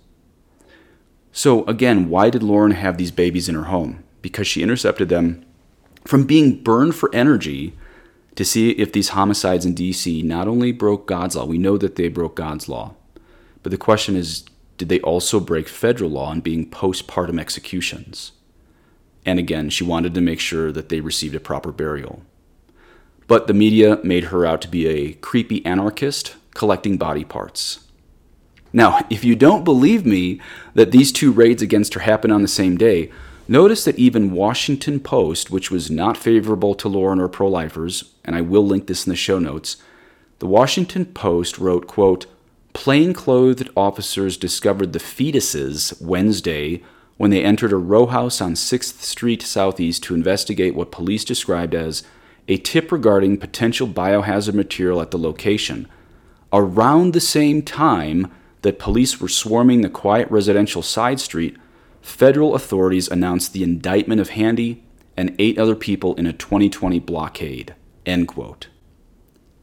So, 1.32 1.64
again, 1.64 2.08
why 2.08 2.30
did 2.30 2.42
Lauren 2.42 2.72
have 2.72 2.96
these 2.96 3.10
babies 3.10 3.48
in 3.48 3.54
her 3.54 3.64
home? 3.64 4.04
Because 4.22 4.46
she 4.46 4.62
intercepted 4.62 5.08
them 5.08 5.44
from 6.04 6.24
being 6.24 6.62
burned 6.62 6.94
for 6.94 7.14
energy 7.14 7.76
to 8.34 8.44
see 8.44 8.70
if 8.72 8.92
these 8.92 9.10
homicides 9.10 9.66
in 9.66 9.74
DC 9.74 10.24
not 10.24 10.48
only 10.48 10.72
broke 10.72 11.06
God's 11.06 11.36
law, 11.36 11.44
we 11.44 11.58
know 11.58 11.76
that 11.76 11.96
they 11.96 12.08
broke 12.08 12.36
God's 12.36 12.68
law, 12.68 12.94
but 13.62 13.70
the 13.70 13.78
question 13.78 14.16
is 14.16 14.44
did 14.80 14.88
they 14.88 15.00
also 15.00 15.40
break 15.40 15.68
federal 15.68 16.08
law 16.08 16.32
in 16.32 16.40
being 16.40 16.70
postpartum 16.70 17.38
executions? 17.38 18.32
And 19.26 19.38
again, 19.38 19.68
she 19.68 19.84
wanted 19.84 20.14
to 20.14 20.22
make 20.22 20.40
sure 20.40 20.72
that 20.72 20.88
they 20.88 21.00
received 21.00 21.34
a 21.34 21.38
proper 21.38 21.70
burial. 21.70 22.22
But 23.26 23.46
the 23.46 23.52
media 23.52 24.00
made 24.02 24.24
her 24.24 24.46
out 24.46 24.62
to 24.62 24.68
be 24.68 24.86
a 24.86 25.12
creepy 25.12 25.64
anarchist 25.66 26.34
collecting 26.54 26.96
body 26.96 27.24
parts. 27.24 27.80
Now, 28.72 29.04
if 29.10 29.22
you 29.22 29.36
don't 29.36 29.64
believe 29.64 30.06
me 30.06 30.40
that 30.72 30.92
these 30.92 31.12
two 31.12 31.30
raids 31.30 31.60
against 31.60 31.92
her 31.92 32.00
happened 32.00 32.32
on 32.32 32.40
the 32.40 32.48
same 32.48 32.78
day, 32.78 33.12
notice 33.48 33.84
that 33.84 33.98
even 33.98 34.32
Washington 34.32 34.98
Post, 34.98 35.50
which 35.50 35.70
was 35.70 35.90
not 35.90 36.16
favorable 36.16 36.74
to 36.76 36.88
Lauren 36.88 37.20
or 37.20 37.28
pro-lifers, 37.28 38.14
and 38.24 38.34
I 38.34 38.40
will 38.40 38.66
link 38.66 38.86
this 38.86 39.06
in 39.06 39.10
the 39.10 39.16
show 39.16 39.38
notes, 39.38 39.76
the 40.38 40.46
Washington 40.46 41.04
Post 41.04 41.58
wrote, 41.58 41.86
quote, 41.86 42.24
Plainclothed 42.72 43.68
officers 43.76 44.36
discovered 44.36 44.92
the 44.92 44.98
fetuses 44.98 46.00
Wednesday 46.00 46.82
when 47.16 47.30
they 47.30 47.44
entered 47.44 47.72
a 47.72 47.76
row 47.76 48.06
house 48.06 48.40
on 48.40 48.54
6th 48.54 49.02
Street 49.02 49.42
Southeast 49.42 50.02
to 50.04 50.14
investigate 50.14 50.74
what 50.74 50.90
police 50.90 51.24
described 51.24 51.74
as 51.74 52.02
a 52.48 52.56
tip 52.56 52.90
regarding 52.90 53.36
potential 53.36 53.86
biohazard 53.86 54.54
material 54.54 55.00
at 55.00 55.10
the 55.10 55.18
location. 55.18 55.86
Around 56.52 57.12
the 57.12 57.20
same 57.20 57.62
time 57.62 58.30
that 58.62 58.78
police 58.78 59.20
were 59.20 59.28
swarming 59.28 59.82
the 59.82 59.90
quiet 59.90 60.30
residential 60.30 60.82
side 60.82 61.20
street, 61.20 61.56
federal 62.00 62.54
authorities 62.54 63.08
announced 63.08 63.52
the 63.52 63.62
indictment 63.62 64.20
of 64.20 64.30
Handy 64.30 64.82
and 65.16 65.36
eight 65.38 65.58
other 65.58 65.76
people 65.76 66.14
in 66.14 66.26
a 66.26 66.32
2020 66.32 66.98
blockade. 67.00 67.74
End 68.06 68.28
quote. 68.28 68.68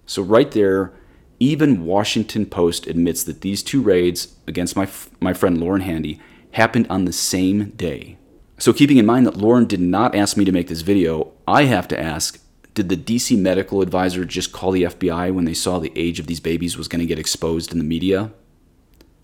So, 0.06 0.22
right 0.22 0.52
there, 0.52 0.94
even 1.40 1.86
Washington 1.86 2.46
Post 2.46 2.88
admits 2.88 3.24
that 3.24 3.42
these 3.42 3.62
two 3.64 3.82
raids 3.82 4.36
against 4.48 4.76
my, 4.76 4.88
my 5.20 5.34
friend 5.34 5.60
Lauren 5.60 5.82
Handy 5.82 6.20
happened 6.52 6.88
on 6.90 7.06
the 7.06 7.14
same 7.14 7.70
day. 7.72 8.18
So, 8.58 8.74
keeping 8.74 8.98
in 8.98 9.06
mind 9.06 9.28
that 9.28 9.38
Lauren 9.38 9.66
did 9.66 9.80
not 9.80 10.16
ask 10.16 10.36
me 10.36 10.46
to 10.46 10.52
make 10.52 10.68
this 10.68 10.82
video, 10.82 11.32
I 11.48 11.66
have 11.66 11.88
to 11.90 12.00
ask 12.00 12.40
did 12.74 12.90
the 12.90 12.98
DC 12.98 13.36
medical 13.40 13.82
advisor 13.82 14.24
just 14.24 14.52
call 14.52 14.70
the 14.72 14.84
FBI 14.84 15.34
when 15.34 15.46
they 15.46 15.54
saw 15.56 15.80
the 15.80 15.92
age 15.96 16.20
of 16.20 16.28
these 16.28 16.40
babies 16.40 16.78
was 16.78 16.88
going 16.88 17.00
to 17.00 17.08
get 17.08 17.18
exposed 17.18 17.72
in 17.72 17.80
the 17.80 17.84
media? 17.84 18.32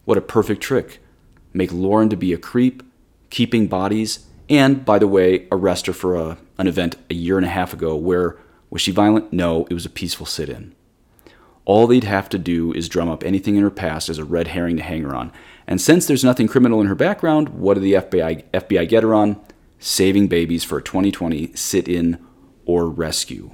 What 0.05 0.17
a 0.17 0.21
perfect 0.21 0.61
trick. 0.61 0.99
Make 1.53 1.71
Lauren 1.71 2.09
to 2.09 2.15
be 2.15 2.33
a 2.33 2.37
creep, 2.39 2.81
keeping 3.29 3.67
bodies, 3.67 4.25
and, 4.49 4.83
by 4.83 4.97
the 4.97 5.07
way, 5.07 5.47
arrest 5.51 5.85
her 5.85 5.93
for 5.93 6.15
a, 6.15 6.39
an 6.57 6.65
event 6.65 6.95
a 7.11 7.13
year 7.13 7.37
and 7.37 7.45
a 7.45 7.49
half 7.49 7.73
ago 7.73 7.95
where 7.95 8.37
was 8.71 8.81
she 8.81 8.91
violent? 8.91 9.31
No, 9.31 9.67
it 9.69 9.73
was 9.75 9.85
a 9.85 9.89
peaceful 9.89 10.25
sit 10.25 10.49
in. 10.49 10.73
All 11.65 11.87
they'd 11.87 12.03
have 12.03 12.27
to 12.29 12.37
do 12.37 12.73
is 12.73 12.89
drum 12.89 13.09
up 13.09 13.23
anything 13.23 13.55
in 13.55 13.63
her 13.63 13.69
past 13.69 14.09
as 14.09 14.17
a 14.17 14.25
red 14.25 14.49
herring 14.49 14.77
to 14.77 14.83
hang 14.83 15.03
her 15.03 15.15
on. 15.15 15.31
And 15.65 15.79
since 15.79 16.05
there's 16.05 16.23
nothing 16.23 16.47
criminal 16.47 16.81
in 16.81 16.87
her 16.87 16.95
background, 16.95 17.49
what 17.49 17.75
did 17.75 17.83
the 17.83 17.93
FBI, 17.93 18.43
FBI 18.53 18.87
get 18.89 19.03
her 19.03 19.13
on? 19.13 19.39
Saving 19.79 20.27
babies 20.27 20.63
for 20.63 20.77
a 20.77 20.83
2020 20.83 21.55
sit 21.55 21.87
in 21.87 22.23
or 22.65 22.89
rescue. 22.89 23.51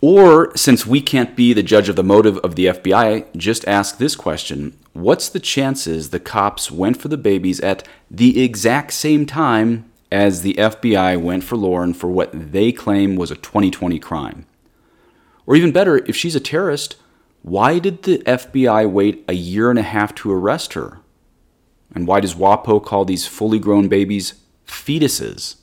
Or, 0.00 0.54
since 0.54 0.86
we 0.86 1.00
can't 1.00 1.34
be 1.34 1.54
the 1.54 1.62
judge 1.62 1.88
of 1.88 1.96
the 1.96 2.04
motive 2.04 2.36
of 2.38 2.56
the 2.56 2.66
FBI, 2.66 3.34
just 3.36 3.66
ask 3.66 3.96
this 3.96 4.14
question 4.14 4.76
What's 4.92 5.30
the 5.30 5.40
chances 5.40 6.10
the 6.10 6.20
cops 6.20 6.70
went 6.70 7.00
for 7.00 7.08
the 7.08 7.16
babies 7.16 7.58
at 7.60 7.88
the 8.10 8.44
exact 8.44 8.92
same 8.92 9.24
time 9.24 9.90
as 10.12 10.42
the 10.42 10.54
FBI 10.54 11.20
went 11.20 11.42
for 11.42 11.56
Lauren 11.56 11.94
for 11.94 12.08
what 12.08 12.30
they 12.52 12.70
claim 12.70 13.16
was 13.16 13.30
a 13.30 13.36
2020 13.36 13.98
crime? 13.98 14.46
Or 15.46 15.56
even 15.56 15.72
better, 15.72 15.96
if 15.96 16.14
she's 16.14 16.36
a 16.36 16.40
terrorist, 16.40 16.96
why 17.44 17.78
did 17.78 18.04
the 18.04 18.20
FBI 18.20 18.90
wait 18.90 19.22
a 19.28 19.34
year 19.34 19.68
and 19.68 19.78
a 19.78 19.82
half 19.82 20.14
to 20.14 20.32
arrest 20.32 20.72
her? 20.72 21.00
And 21.94 22.06
why 22.06 22.20
does 22.20 22.34
WAPO 22.34 22.82
call 22.82 23.04
these 23.04 23.26
fully 23.26 23.58
grown 23.58 23.86
babies 23.86 24.40
fetuses? 24.66 25.56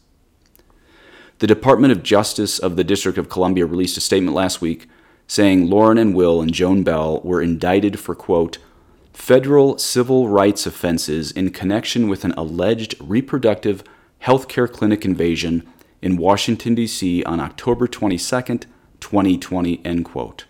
The 1.39 1.47
Department 1.47 1.91
of 1.91 2.03
Justice 2.03 2.59
of 2.59 2.75
the 2.75 2.83
District 2.83 3.17
of 3.17 3.29
Columbia 3.29 3.65
released 3.65 3.97
a 3.97 3.99
statement 4.01 4.35
last 4.35 4.61
week 4.61 4.87
saying 5.25 5.71
Lauren 5.71 5.97
and 5.97 6.13
Will 6.13 6.39
and 6.39 6.53
Joan 6.53 6.83
Bell 6.83 7.19
were 7.23 7.41
indicted 7.41 7.99
for, 7.99 8.13
quote, 8.13 8.59
federal 9.11 9.79
civil 9.79 10.29
rights 10.29 10.67
offenses 10.67 11.31
in 11.31 11.49
connection 11.49 12.07
with 12.07 12.23
an 12.23 12.33
alleged 12.33 12.93
reproductive 12.99 13.83
healthcare 14.21 14.71
clinic 14.71 15.03
invasion 15.03 15.67
in 15.99 16.15
Washington, 16.15 16.75
D.C. 16.75 17.23
on 17.23 17.39
October 17.39 17.87
22, 17.87 18.59
2020, 18.99 19.81
end 19.83 20.05
quote. 20.05 20.45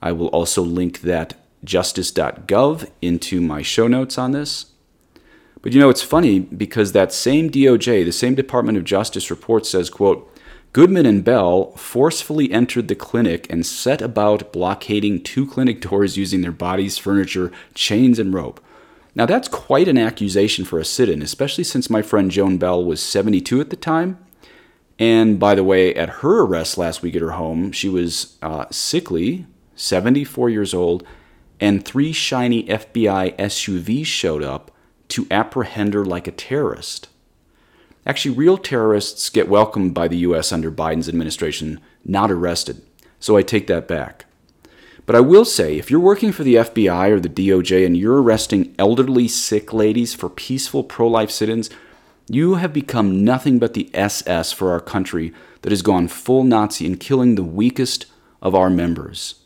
I 0.00 0.12
will 0.12 0.28
also 0.28 0.62
link 0.62 1.00
that 1.02 1.34
justice.gov 1.64 2.90
into 3.02 3.40
my 3.40 3.62
show 3.62 3.88
notes 3.88 4.18
on 4.18 4.32
this. 4.32 4.66
But 5.60 5.72
you 5.72 5.80
know, 5.80 5.90
it's 5.90 6.02
funny 6.02 6.38
because 6.38 6.92
that 6.92 7.12
same 7.12 7.50
DOJ, 7.50 8.04
the 8.04 8.12
same 8.12 8.34
Department 8.34 8.78
of 8.78 8.84
Justice 8.84 9.30
report 9.30 9.66
says, 9.66 9.90
quote, 9.90 10.32
Goodman 10.72 11.06
and 11.06 11.24
Bell 11.24 11.72
forcefully 11.72 12.52
entered 12.52 12.88
the 12.88 12.94
clinic 12.94 13.46
and 13.50 13.64
set 13.64 14.02
about 14.02 14.52
blockading 14.52 15.22
two 15.22 15.46
clinic 15.46 15.80
doors 15.80 16.16
using 16.16 16.42
their 16.42 16.52
bodies, 16.52 16.98
furniture, 16.98 17.50
chains, 17.74 18.18
and 18.18 18.34
rope. 18.34 18.60
Now, 19.14 19.26
that's 19.26 19.48
quite 19.48 19.88
an 19.88 19.98
accusation 19.98 20.64
for 20.64 20.78
a 20.78 20.84
sit 20.84 21.08
in, 21.08 21.22
especially 21.22 21.64
since 21.64 21.90
my 21.90 22.02
friend 22.02 22.30
Joan 22.30 22.58
Bell 22.58 22.84
was 22.84 23.00
72 23.02 23.60
at 23.60 23.70
the 23.70 23.76
time. 23.76 24.18
And 24.98 25.40
by 25.40 25.54
the 25.54 25.64
way, 25.64 25.94
at 25.94 26.08
her 26.08 26.42
arrest 26.42 26.76
last 26.76 27.02
week 27.02 27.16
at 27.16 27.22
her 27.22 27.32
home, 27.32 27.72
she 27.72 27.88
was 27.88 28.36
uh, 28.42 28.66
sickly, 28.70 29.46
74 29.78 30.50
years 30.50 30.74
old, 30.74 31.06
and 31.60 31.84
three 31.84 32.12
shiny 32.12 32.64
FBI 32.64 33.36
SUVs 33.36 34.06
showed 34.06 34.42
up 34.42 34.70
to 35.08 35.26
apprehend 35.30 35.94
her 35.94 36.04
like 36.04 36.26
a 36.26 36.32
terrorist. 36.32 37.08
Actually, 38.06 38.34
real 38.34 38.58
terrorists 38.58 39.28
get 39.30 39.48
welcomed 39.48 39.94
by 39.94 40.08
the 40.08 40.18
U.S. 40.18 40.52
under 40.52 40.70
Biden's 40.70 41.08
administration, 41.08 41.80
not 42.04 42.30
arrested. 42.30 42.82
So 43.20 43.36
I 43.36 43.42
take 43.42 43.66
that 43.66 43.88
back. 43.88 44.26
But 45.04 45.16
I 45.16 45.20
will 45.20 45.44
say, 45.44 45.78
if 45.78 45.90
you're 45.90 46.00
working 46.00 46.32
for 46.32 46.42
the 46.42 46.56
FBI 46.56 47.10
or 47.10 47.20
the 47.20 47.28
DOJ 47.28 47.86
and 47.86 47.96
you're 47.96 48.22
arresting 48.22 48.74
elderly, 48.78 49.26
sick 49.26 49.72
ladies 49.72 50.14
for 50.14 50.28
peaceful 50.28 50.84
pro 50.84 51.08
life 51.08 51.30
sit 51.30 51.48
ins, 51.48 51.70
you 52.28 52.56
have 52.56 52.74
become 52.74 53.24
nothing 53.24 53.58
but 53.58 53.72
the 53.72 53.90
SS 53.94 54.52
for 54.52 54.70
our 54.70 54.80
country 54.80 55.32
that 55.62 55.72
has 55.72 55.80
gone 55.80 56.08
full 56.08 56.44
Nazi 56.44 56.84
in 56.84 56.98
killing 56.98 57.34
the 57.34 57.42
weakest 57.42 58.04
of 58.42 58.54
our 58.54 58.68
members. 58.68 59.36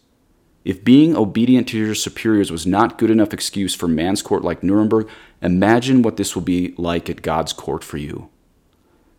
If 0.64 0.84
being 0.84 1.16
obedient 1.16 1.68
to 1.68 1.78
your 1.78 1.94
superiors 1.94 2.52
was 2.52 2.66
not 2.66 2.98
good 2.98 3.10
enough 3.10 3.34
excuse 3.34 3.74
for 3.74 3.88
man's 3.88 4.22
court 4.22 4.44
like 4.44 4.62
Nuremberg, 4.62 5.08
imagine 5.40 6.02
what 6.02 6.16
this 6.16 6.34
will 6.34 6.42
be 6.42 6.74
like 6.78 7.10
at 7.10 7.22
God's 7.22 7.52
court 7.52 7.82
for 7.82 7.96
you. 7.96 8.30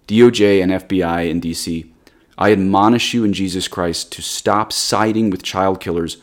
DOJ 0.08 0.62
and 0.62 0.72
FBI 0.72 1.30
in 1.30 1.42
DC, 1.42 1.90
I 2.38 2.52
admonish 2.52 3.14
you 3.14 3.24
in 3.24 3.34
Jesus 3.34 3.68
Christ 3.68 4.12
to 4.14 4.22
stop 4.22 4.72
siding 4.72 5.30
with 5.30 5.44
child 5.44 5.80
killers 5.80 6.18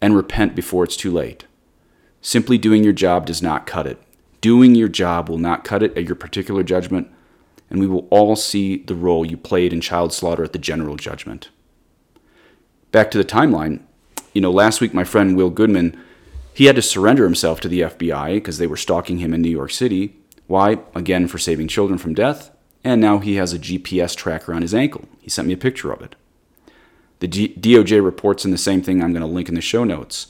and 0.00 0.16
repent 0.16 0.54
before 0.54 0.84
it's 0.84 0.96
too 0.96 1.10
late. 1.10 1.46
Simply 2.22 2.56
doing 2.56 2.84
your 2.84 2.92
job 2.92 3.26
does 3.26 3.42
not 3.42 3.66
cut 3.66 3.86
it. 3.86 4.00
Doing 4.40 4.74
your 4.74 4.88
job 4.88 5.28
will 5.28 5.38
not 5.38 5.64
cut 5.64 5.82
it 5.82 5.96
at 5.96 6.04
your 6.04 6.14
particular 6.14 6.62
judgment, 6.62 7.08
and 7.68 7.78
we 7.78 7.86
will 7.86 8.06
all 8.10 8.36
see 8.36 8.78
the 8.78 8.94
role 8.94 9.26
you 9.26 9.36
played 9.36 9.72
in 9.72 9.80
child 9.80 10.12
slaughter 10.12 10.44
at 10.44 10.52
the 10.52 10.58
general 10.58 10.96
judgment. 10.96 11.50
Back 12.90 13.10
to 13.10 13.18
the 13.18 13.24
timeline, 13.24 13.82
you 14.32 14.40
know, 14.40 14.50
last 14.50 14.80
week 14.80 14.94
my 14.94 15.04
friend 15.04 15.36
Will 15.36 15.50
Goodman, 15.50 15.98
he 16.54 16.66
had 16.66 16.76
to 16.76 16.82
surrender 16.82 17.24
himself 17.24 17.60
to 17.60 17.68
the 17.68 17.82
FBI 17.82 18.34
because 18.34 18.58
they 18.58 18.66
were 18.66 18.76
stalking 18.76 19.18
him 19.18 19.32
in 19.32 19.42
New 19.42 19.50
York 19.50 19.70
City. 19.70 20.16
Why? 20.46 20.78
Again, 20.94 21.28
for 21.28 21.38
saving 21.38 21.68
children 21.68 21.98
from 21.98 22.14
death. 22.14 22.50
And 22.82 23.00
now 23.00 23.18
he 23.18 23.36
has 23.36 23.52
a 23.52 23.58
GPS 23.58 24.16
tracker 24.16 24.54
on 24.54 24.62
his 24.62 24.74
ankle. 24.74 25.08
He 25.20 25.30
sent 25.30 25.48
me 25.48 25.54
a 25.54 25.58
picture 25.58 25.92
of 25.92 26.02
it. 26.02 26.16
The 27.20 27.28
DOJ 27.28 28.02
reports 28.02 28.44
in 28.44 28.50
the 28.50 28.58
same 28.58 28.82
thing 28.82 29.02
I'm 29.02 29.12
going 29.12 29.20
to 29.20 29.26
link 29.26 29.48
in 29.48 29.54
the 29.54 29.60
show 29.60 29.84
notes. 29.84 30.28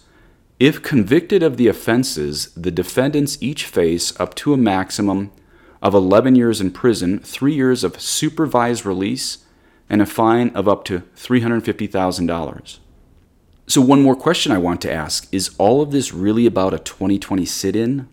If 0.59 0.83
convicted 0.83 1.43
of 1.43 1.57
the 1.57 1.69
offenses, 1.69 2.53
the 2.55 2.71
defendants 2.71 3.39
each 3.41 3.65
face 3.65 4.19
up 4.21 4.35
to 4.37 4.53
a 4.53 4.59
maximum 4.59 5.33
of 5.81 5.95
11 5.95 6.35
years 6.35 6.61
in 6.61 6.71
prison, 6.71 7.21
three 7.21 7.55
years 7.55 7.83
of 7.85 8.01
supervised 8.01 8.85
release, 8.85 9.39
and 9.89 10.03
a 10.03 10.07
fine 10.07 10.51
of 10.51 10.69
up 10.69 10.85
to 10.85 11.01
$350,000. 11.17 12.79
So, 13.71 13.81
one 13.81 14.03
more 14.03 14.17
question 14.17 14.51
I 14.51 14.59
want 14.59 14.81
to 14.81 14.93
ask 14.93 15.29
is 15.31 15.55
all 15.57 15.81
of 15.81 15.93
this 15.93 16.13
really 16.13 16.45
about 16.45 16.75
a 16.75 16.81
2020 16.81 17.45
sit 17.45 17.77
in? 17.77 18.09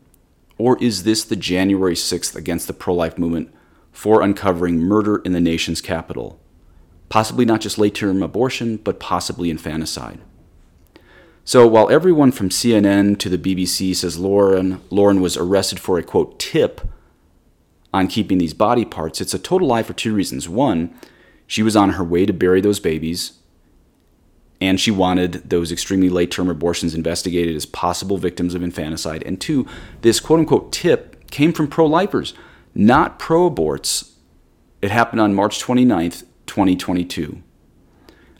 Or 0.59 0.77
is 0.79 1.01
this 1.01 1.23
the 1.23 1.35
January 1.35 1.95
6th 1.95 2.35
against 2.35 2.67
the 2.67 2.73
pro 2.73 2.93
life 2.93 3.17
movement 3.17 3.51
for 3.91 4.21
uncovering 4.21 4.77
murder 4.77 5.17
in 5.25 5.31
the 5.31 5.41
nation's 5.41 5.81
capital? 5.81 6.39
Possibly 7.09 7.43
not 7.43 7.61
just 7.61 7.79
late 7.79 7.95
term 7.95 8.21
abortion, 8.21 8.77
but 8.77 8.99
possibly 8.99 9.49
infanticide. 9.49 10.19
So 11.43 11.65
while 11.65 11.89
everyone 11.89 12.31
from 12.31 12.49
CNN 12.49 13.17
to 13.17 13.27
the 13.27 13.39
BBC 13.39 13.95
says 13.95 14.19
Lauren, 14.19 14.79
Lauren 14.91 15.21
was 15.21 15.37
arrested 15.37 15.79
for 15.79 15.97
a 15.97 16.03
quote 16.03 16.37
tip 16.37 16.81
on 17.91 18.07
keeping 18.07 18.37
these 18.37 18.53
body 18.53 18.85
parts, 18.85 19.21
it's 19.21 19.33
a 19.33 19.39
total 19.39 19.69
lie 19.69 19.81
for 19.81 19.93
two 19.93 20.13
reasons. 20.13 20.47
One, 20.47 20.93
she 21.47 21.63
was 21.63 21.75
on 21.75 21.93
her 21.93 22.03
way 22.03 22.27
to 22.27 22.33
bury 22.33 22.61
those 22.61 22.79
babies 22.79 23.39
and 24.59 24.79
she 24.79 24.91
wanted 24.91 25.49
those 25.49 25.71
extremely 25.71 26.09
late 26.09 26.31
term 26.31 26.49
abortions 26.49 26.95
investigated 26.95 27.55
as 27.55 27.65
possible 27.65 28.17
victims 28.17 28.55
of 28.55 28.63
infanticide. 28.63 29.23
And 29.23 29.39
two, 29.39 29.67
this 30.01 30.19
quote 30.19 30.39
unquote 30.39 30.71
tip 30.71 31.29
came 31.29 31.53
from 31.53 31.67
pro 31.67 31.85
lifers, 31.85 32.33
not 32.73 33.19
pro 33.19 33.49
aborts. 33.49 34.13
It 34.81 34.91
happened 34.91 35.21
on 35.21 35.33
March 35.33 35.61
29th, 35.61 36.23
2022. 36.45 37.41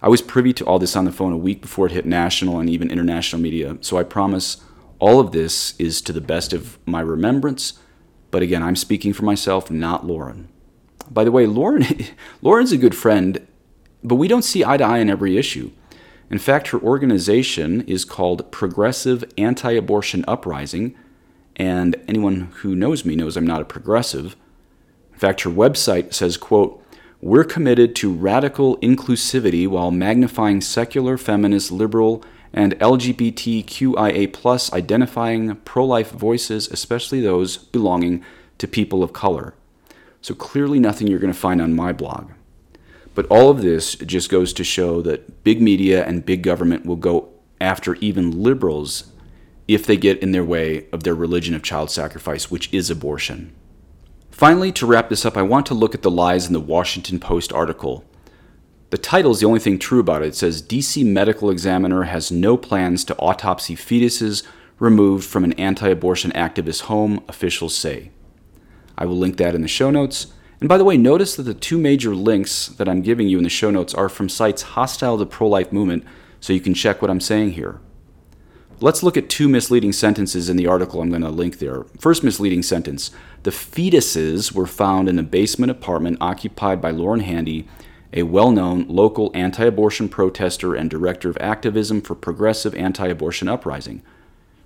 I 0.02 0.10
was 0.10 0.22
privy 0.22 0.54
to 0.54 0.66
all 0.66 0.80
this 0.80 0.96
on 0.96 1.06
the 1.06 1.12
phone 1.12 1.34
a 1.34 1.38
week 1.38 1.62
before 1.62 1.88
it 1.88 1.92
hit 1.92 2.06
national 2.06 2.60
and 2.60 2.70
even 2.70 2.92
international 2.92 3.42
media, 3.42 3.78
so 3.82 3.98
I 3.98 4.04
promise 4.04 4.64
all 5.00 5.20
of 5.20 5.32
this 5.32 5.76
is 5.80 6.02
to 6.04 6.14
the 6.14 6.22
best 6.22 6.54
of 6.54 6.78
my 6.86 7.02
remembrance. 7.02 7.80
But 8.30 8.44
again, 8.44 8.62
I'm 8.62 8.76
speaking 8.76 9.14
for 9.14 9.26
myself, 9.26 9.72
not 9.72 10.06
Lauren. 10.06 10.50
By 11.10 11.24
the 11.24 11.32
way, 11.32 11.46
Lauren, 11.46 11.86
Lauren's 12.42 12.72
a 12.72 12.78
good 12.78 12.96
friend, 12.96 13.46
but 14.04 14.16
we 14.16 14.28
don't 14.28 14.44
see 14.44 14.64
eye 14.64 14.78
to 14.78 14.84
eye 14.84 15.00
on 15.00 15.10
every 15.10 15.38
issue. 15.38 15.72
In 16.30 16.40
fact, 16.40 16.70
her 16.70 16.80
organization 16.80 17.82
is 17.82 18.04
called 18.04 18.52
Progressive 18.52 19.24
Anti 19.38 19.72
Abortion 19.72 20.26
Uprising, 20.28 20.96
and 21.56 21.96
anyone 22.08 22.52
who 22.58 22.76
knows 22.76 23.06
me 23.06 23.16
knows 23.16 23.38
I'm 23.38 23.48
not 23.48 23.62
a 23.62 23.66
progressive. 23.66 24.36
In 25.14 25.20
fact, 25.20 25.42
her 25.42 25.50
website 25.50 26.14
says, 26.14 26.38
quote, 26.38 26.84
we're 27.22 27.46
committed 27.46 27.96
to 27.96 28.14
radical 28.14 28.78
inclusivity 28.78 29.68
while 29.68 29.90
magnifying 29.90 30.62
secular, 30.62 31.18
feminist, 31.18 31.72
liberal, 31.72 32.24
and 32.54 32.78
LGBTQIA 32.80 34.74
identifying 34.74 35.56
pro 35.58 35.86
life 35.86 36.12
voices, 36.12 36.68
especially 36.68 37.22
those 37.22 37.58
belonging 37.58 38.24
to 38.60 38.68
people 38.68 39.02
of 39.02 39.14
color. 39.14 39.56
So, 40.22 40.36
clearly, 40.36 40.80
nothing 40.80 41.08
you're 41.08 41.20
going 41.20 41.34
to 41.34 41.40
find 41.40 41.62
on 41.62 41.74
my 41.74 41.94
blog. 41.94 42.32
But 43.18 43.26
all 43.32 43.50
of 43.50 43.64
this 43.64 43.96
just 43.96 44.30
goes 44.30 44.54
to 44.54 44.64
show 44.64 45.02
that 45.02 45.44
big 45.44 45.60
media 45.60 46.06
and 46.06 46.24
big 46.24 46.44
government 46.44 46.86
will 46.86 46.98
go 46.98 47.30
after 47.60 47.96
even 47.96 48.44
liberals 48.44 49.12
if 49.68 49.88
they 49.88 49.98
get 49.98 50.20
in 50.20 50.34
their 50.34 50.46
way 50.46 50.86
of 50.92 51.02
their 51.02 51.16
religion 51.16 51.56
of 51.56 51.64
child 51.64 51.90
sacrifice, 51.90 52.52
which 52.52 52.72
is 52.72 52.92
abortion. 52.92 53.56
Finally, 54.30 54.72
to 54.74 54.86
wrap 54.86 55.10
this 55.10 55.26
up, 55.26 55.36
I 55.36 55.42
want 55.42 55.66
to 55.66 55.74
look 55.74 55.96
at 55.96 56.04
the 56.04 56.12
lies 56.12 56.46
in 56.46 56.54
the 56.54 56.60
Washington 56.60 57.20
Post 57.20 57.52
article. 57.52 58.06
The 58.92 59.00
title 59.00 59.32
is 59.32 59.40
the 59.40 59.48
only 59.48 59.62
thing 59.62 59.80
true 59.80 60.00
about 60.00 60.22
it. 60.22 60.28
It 60.28 60.36
says 60.36 60.62
DC 60.62 61.04
medical 61.04 61.50
examiner 61.50 62.04
has 62.04 62.32
no 62.32 62.56
plans 62.56 63.04
to 63.06 63.18
autopsy 63.18 63.76
fetuses 63.76 64.44
removed 64.78 65.26
from 65.26 65.44
an 65.44 65.54
anti 65.54 65.90
abortion 65.90 66.32
activist 66.34 66.82
home, 66.82 67.24
officials 67.28 67.74
say. 67.74 68.12
I 68.96 69.08
will 69.08 69.18
link 69.18 69.38
that 69.38 69.56
in 69.56 69.64
the 69.64 69.68
show 69.68 69.90
notes. 69.90 70.28
And 70.60 70.68
by 70.68 70.78
the 70.78 70.84
way, 70.84 70.98
notice 70.98 71.36
that 71.36 71.44
the 71.44 71.54
two 71.54 71.78
major 71.78 72.16
links 72.16 72.68
that 72.68 72.90
I'm 72.90 73.02
giving 73.02 73.28
you 73.28 73.38
in 73.38 73.44
the 73.44 73.50
show 73.50 73.70
notes 73.70 73.94
are 73.94 74.10
from 74.10 74.28
sites 74.28 74.64
hostile 74.64 75.18
to 75.18 75.26
pro 75.26 75.48
life 75.48 75.72
movement, 75.72 76.04
so 76.40 76.54
you 76.54 76.60
can 76.60 76.74
check 76.74 77.02
what 77.02 77.12
I'm 77.12 77.22
saying 77.22 77.52
here. 77.52 77.80
Let's 78.80 79.02
look 79.02 79.18
at 79.18 79.30
two 79.30 79.48
misleading 79.48 79.94
sentences 79.94 80.50
in 80.50 80.58
the 80.58 80.68
article 80.68 81.02
I'm 81.02 81.10
going 81.10 81.24
to 81.24 81.30
link 81.30 81.58
there. 81.58 81.84
First 82.00 82.24
misleading 82.24 82.64
sentence 82.64 83.12
The 83.44 83.52
fetuses 83.52 84.52
were 84.52 84.68
found 84.68 85.10
in 85.10 85.18
a 85.18 85.24
basement 85.24 85.72
apartment 85.72 86.18
occupied 86.22 86.82
by 86.82 86.92
Lauren 86.92 87.22
Handy, 87.22 87.68
a 88.14 88.24
well 88.24 88.52
known 88.52 88.86
local 88.88 89.32
anti 89.34 89.66
abortion 89.66 90.10
protester 90.10 90.76
and 90.76 90.90
director 90.90 91.30
of 91.30 91.38
activism 91.40 92.02
for 92.02 92.16
progressive 92.16 92.76
anti 92.76 93.08
abortion 93.08 93.48
uprising. 93.48 94.02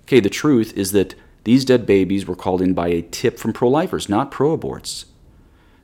Okay, 0.04 0.20
the 0.20 0.30
truth 0.30 0.76
is 0.76 0.92
that 0.92 1.14
these 1.44 1.64
dead 1.64 1.86
babies 1.86 2.26
were 2.26 2.36
called 2.36 2.62
in 2.62 2.74
by 2.74 2.88
a 2.88 3.02
tip 3.02 3.38
from 3.38 3.52
pro 3.52 3.68
lifers, 3.68 4.08
not 4.08 4.30
pro 4.30 4.56
aborts. 4.56 5.06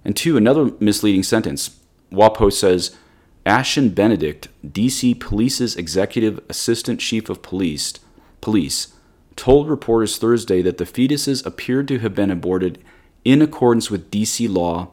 And 0.05 0.17
two, 0.17 0.37
another 0.37 0.73
misleading 0.81 1.23
sentence. 1.23 1.79
WAPO 2.13 2.53
says 2.53 2.97
Ashan 3.45 3.95
Benedict, 3.95 4.49
DC 4.67 5.19
Police's 5.19 5.77
executive 5.77 6.41
assistant 6.49 7.01
chief 7.01 7.29
of 7.29 7.43
police, 7.43 7.95
police, 8.41 8.95
told 9.37 9.69
reporters 9.69 10.19
Thursday 10.19 10.63
that 10.63 10.79
the 10.79 10.85
fetuses 10.85 11.45
appeared 11.47 11.89
to 11.89 11.99
have 12.01 12.15
been 12.15 12.31
aborted 12.31 12.83
in 13.25 13.41
accordance 13.41 13.91
with 13.91 14.11
DC 14.11 14.53
law, 14.53 14.91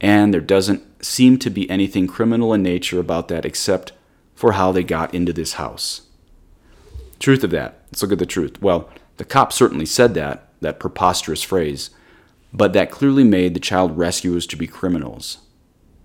and 0.00 0.32
there 0.32 0.40
doesn't 0.40 1.04
seem 1.04 1.38
to 1.38 1.50
be 1.50 1.68
anything 1.68 2.06
criminal 2.06 2.52
in 2.54 2.62
nature 2.62 2.98
about 2.98 3.28
that 3.28 3.44
except 3.44 3.92
for 4.34 4.52
how 4.52 4.72
they 4.72 4.82
got 4.82 5.14
into 5.14 5.32
this 5.32 5.54
house. 5.54 6.02
Truth 7.18 7.44
of 7.44 7.50
that. 7.50 7.82
Let's 7.90 8.02
look 8.02 8.12
at 8.12 8.18
the 8.18 8.26
truth. 8.26 8.60
Well, 8.60 8.90
the 9.16 9.24
cop 9.24 9.52
certainly 9.52 9.86
said 9.86 10.14
that, 10.14 10.48
that 10.60 10.80
preposterous 10.80 11.42
phrase, 11.42 11.90
but 12.56 12.72
that 12.72 12.90
clearly 12.90 13.22
made 13.22 13.52
the 13.54 13.60
child 13.60 13.98
rescuers 13.98 14.46
to 14.46 14.56
be 14.56 14.66
criminals. 14.66 15.38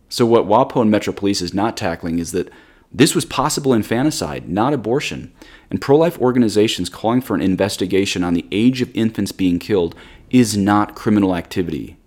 So, 0.09 0.25
what 0.25 0.45
WAPO 0.45 0.81
and 0.81 0.91
Metro 0.91 1.13
Police 1.13 1.41
is 1.41 1.53
not 1.53 1.77
tackling 1.77 2.19
is 2.19 2.33
that 2.33 2.51
this 2.93 3.15
was 3.15 3.23
possible 3.23 3.73
infanticide, 3.73 4.49
not 4.49 4.73
abortion. 4.73 5.31
And 5.69 5.79
pro 5.79 5.97
life 5.97 6.19
organizations 6.19 6.89
calling 6.89 7.21
for 7.21 7.35
an 7.35 7.41
investigation 7.41 8.21
on 8.21 8.33
the 8.33 8.45
age 8.51 8.81
of 8.81 8.93
infants 8.93 9.31
being 9.31 9.59
killed 9.59 9.95
is 10.29 10.57
not 10.57 10.95
criminal 10.95 11.33
activity. 11.33 11.97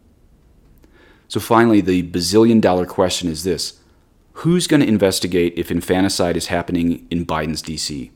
So, 1.28 1.40
finally, 1.40 1.80
the 1.80 2.02
bazillion 2.02 2.60
dollar 2.60 2.84
question 2.84 3.30
is 3.30 3.44
this 3.44 3.80
Who's 4.38 4.66
going 4.66 4.80
to 4.80 4.88
investigate 4.88 5.54
if 5.56 5.70
infanticide 5.70 6.36
is 6.36 6.48
happening 6.48 7.06
in 7.10 7.24
Biden's 7.24 7.62
DC? 7.62 8.10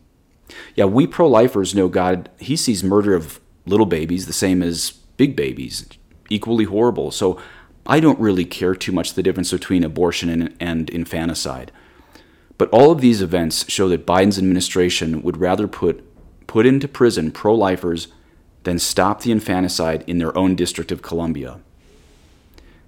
Yeah, 0.74 0.84
we 0.84 1.06
pro 1.06 1.26
lifers 1.26 1.74
know 1.74 1.88
God, 1.88 2.28
He 2.38 2.56
sees 2.56 2.84
murder 2.84 3.14
of 3.14 3.40
little 3.64 3.86
babies 3.86 4.26
the 4.26 4.34
same 4.34 4.62
as 4.62 4.90
big 5.16 5.34
babies, 5.34 5.86
equally 6.28 6.64
horrible. 6.64 7.10
So 7.10 7.40
I 7.86 8.00
don't 8.00 8.20
really 8.20 8.44
care 8.44 8.74
too 8.74 8.92
much 8.92 9.14
the 9.14 9.22
difference 9.22 9.50
between 9.50 9.82
abortion 9.82 10.28
and, 10.28 10.54
and 10.60 10.90
infanticide. 10.90 11.72
But 12.58 12.68
all 12.70 12.90
of 12.90 13.00
these 13.00 13.22
events 13.22 13.70
show 13.70 13.88
that 13.88 14.06
Biden's 14.06 14.38
administration 14.38 15.22
would 15.22 15.38
rather 15.38 15.68
put, 15.68 16.04
put 16.46 16.66
into 16.66 16.88
prison 16.88 17.30
pro 17.30 17.54
lifers 17.54 18.08
than 18.64 18.78
stop 18.78 19.22
the 19.22 19.32
infanticide 19.32 20.04
in 20.06 20.18
their 20.18 20.36
own 20.36 20.54
District 20.54 20.92
of 20.92 21.00
Columbia. 21.00 21.60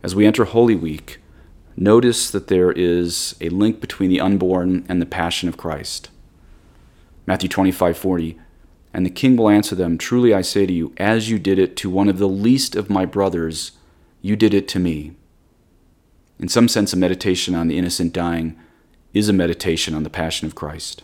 As 0.02 0.14
we 0.14 0.26
enter 0.26 0.44
Holy 0.44 0.74
Week, 0.74 1.20
notice 1.76 2.30
that 2.30 2.48
there 2.48 2.72
is 2.72 3.36
a 3.40 3.48
link 3.48 3.80
between 3.80 4.10
the 4.10 4.20
unborn 4.20 4.84
and 4.88 5.00
the 5.00 5.06
passion 5.06 5.48
of 5.48 5.56
Christ. 5.56 6.10
Matthew 7.26 7.48
25, 7.48 7.96
40. 7.96 8.40
And 8.92 9.06
the 9.06 9.10
king 9.10 9.36
will 9.36 9.48
answer 9.48 9.74
them, 9.74 9.98
Truly 9.98 10.34
I 10.34 10.42
say 10.42 10.66
to 10.66 10.72
you, 10.72 10.92
as 10.96 11.30
you 11.30 11.38
did 11.38 11.58
it 11.58 11.76
to 11.76 11.90
one 11.90 12.08
of 12.08 12.18
the 12.18 12.28
least 12.28 12.74
of 12.74 12.90
my 12.90 13.06
brothers, 13.06 13.72
you 14.20 14.36
did 14.36 14.52
it 14.52 14.66
to 14.68 14.78
me. 14.78 15.12
In 16.38 16.48
some 16.48 16.68
sense, 16.68 16.92
a 16.92 16.96
meditation 16.96 17.54
on 17.54 17.68
the 17.68 17.78
innocent 17.78 18.12
dying 18.12 18.58
is 19.12 19.28
a 19.28 19.32
meditation 19.32 19.94
on 19.94 20.02
the 20.02 20.10
passion 20.10 20.46
of 20.46 20.54
Christ. 20.54 21.02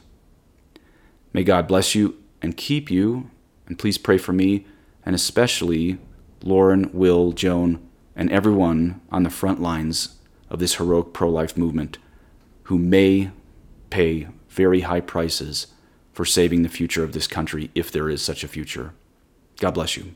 May 1.32 1.44
God 1.44 1.68
bless 1.68 1.94
you 1.94 2.16
and 2.40 2.56
keep 2.56 2.90
you, 2.90 3.30
and 3.66 3.78
please 3.78 3.98
pray 3.98 4.18
for 4.18 4.32
me, 4.32 4.66
and 5.04 5.14
especially 5.14 5.98
Lauren, 6.42 6.90
Will, 6.92 7.32
Joan, 7.32 7.86
and 8.14 8.30
everyone 8.32 9.00
on 9.10 9.22
the 9.22 9.30
front 9.30 9.60
lines 9.60 10.16
of 10.48 10.58
this 10.58 10.76
heroic 10.76 11.12
pro 11.12 11.28
life 11.28 11.56
movement 11.56 11.98
who 12.64 12.78
may 12.78 13.30
pay 13.90 14.28
very 14.48 14.80
high 14.80 15.00
prices 15.00 15.66
for 16.16 16.24
saving 16.24 16.62
the 16.62 16.68
future 16.70 17.04
of 17.04 17.12
this 17.12 17.26
country 17.26 17.70
if 17.74 17.92
there 17.92 18.08
is 18.08 18.22
such 18.22 18.42
a 18.42 18.48
future. 18.48 18.94
God 19.60 19.72
bless 19.72 19.98
you. 19.98 20.14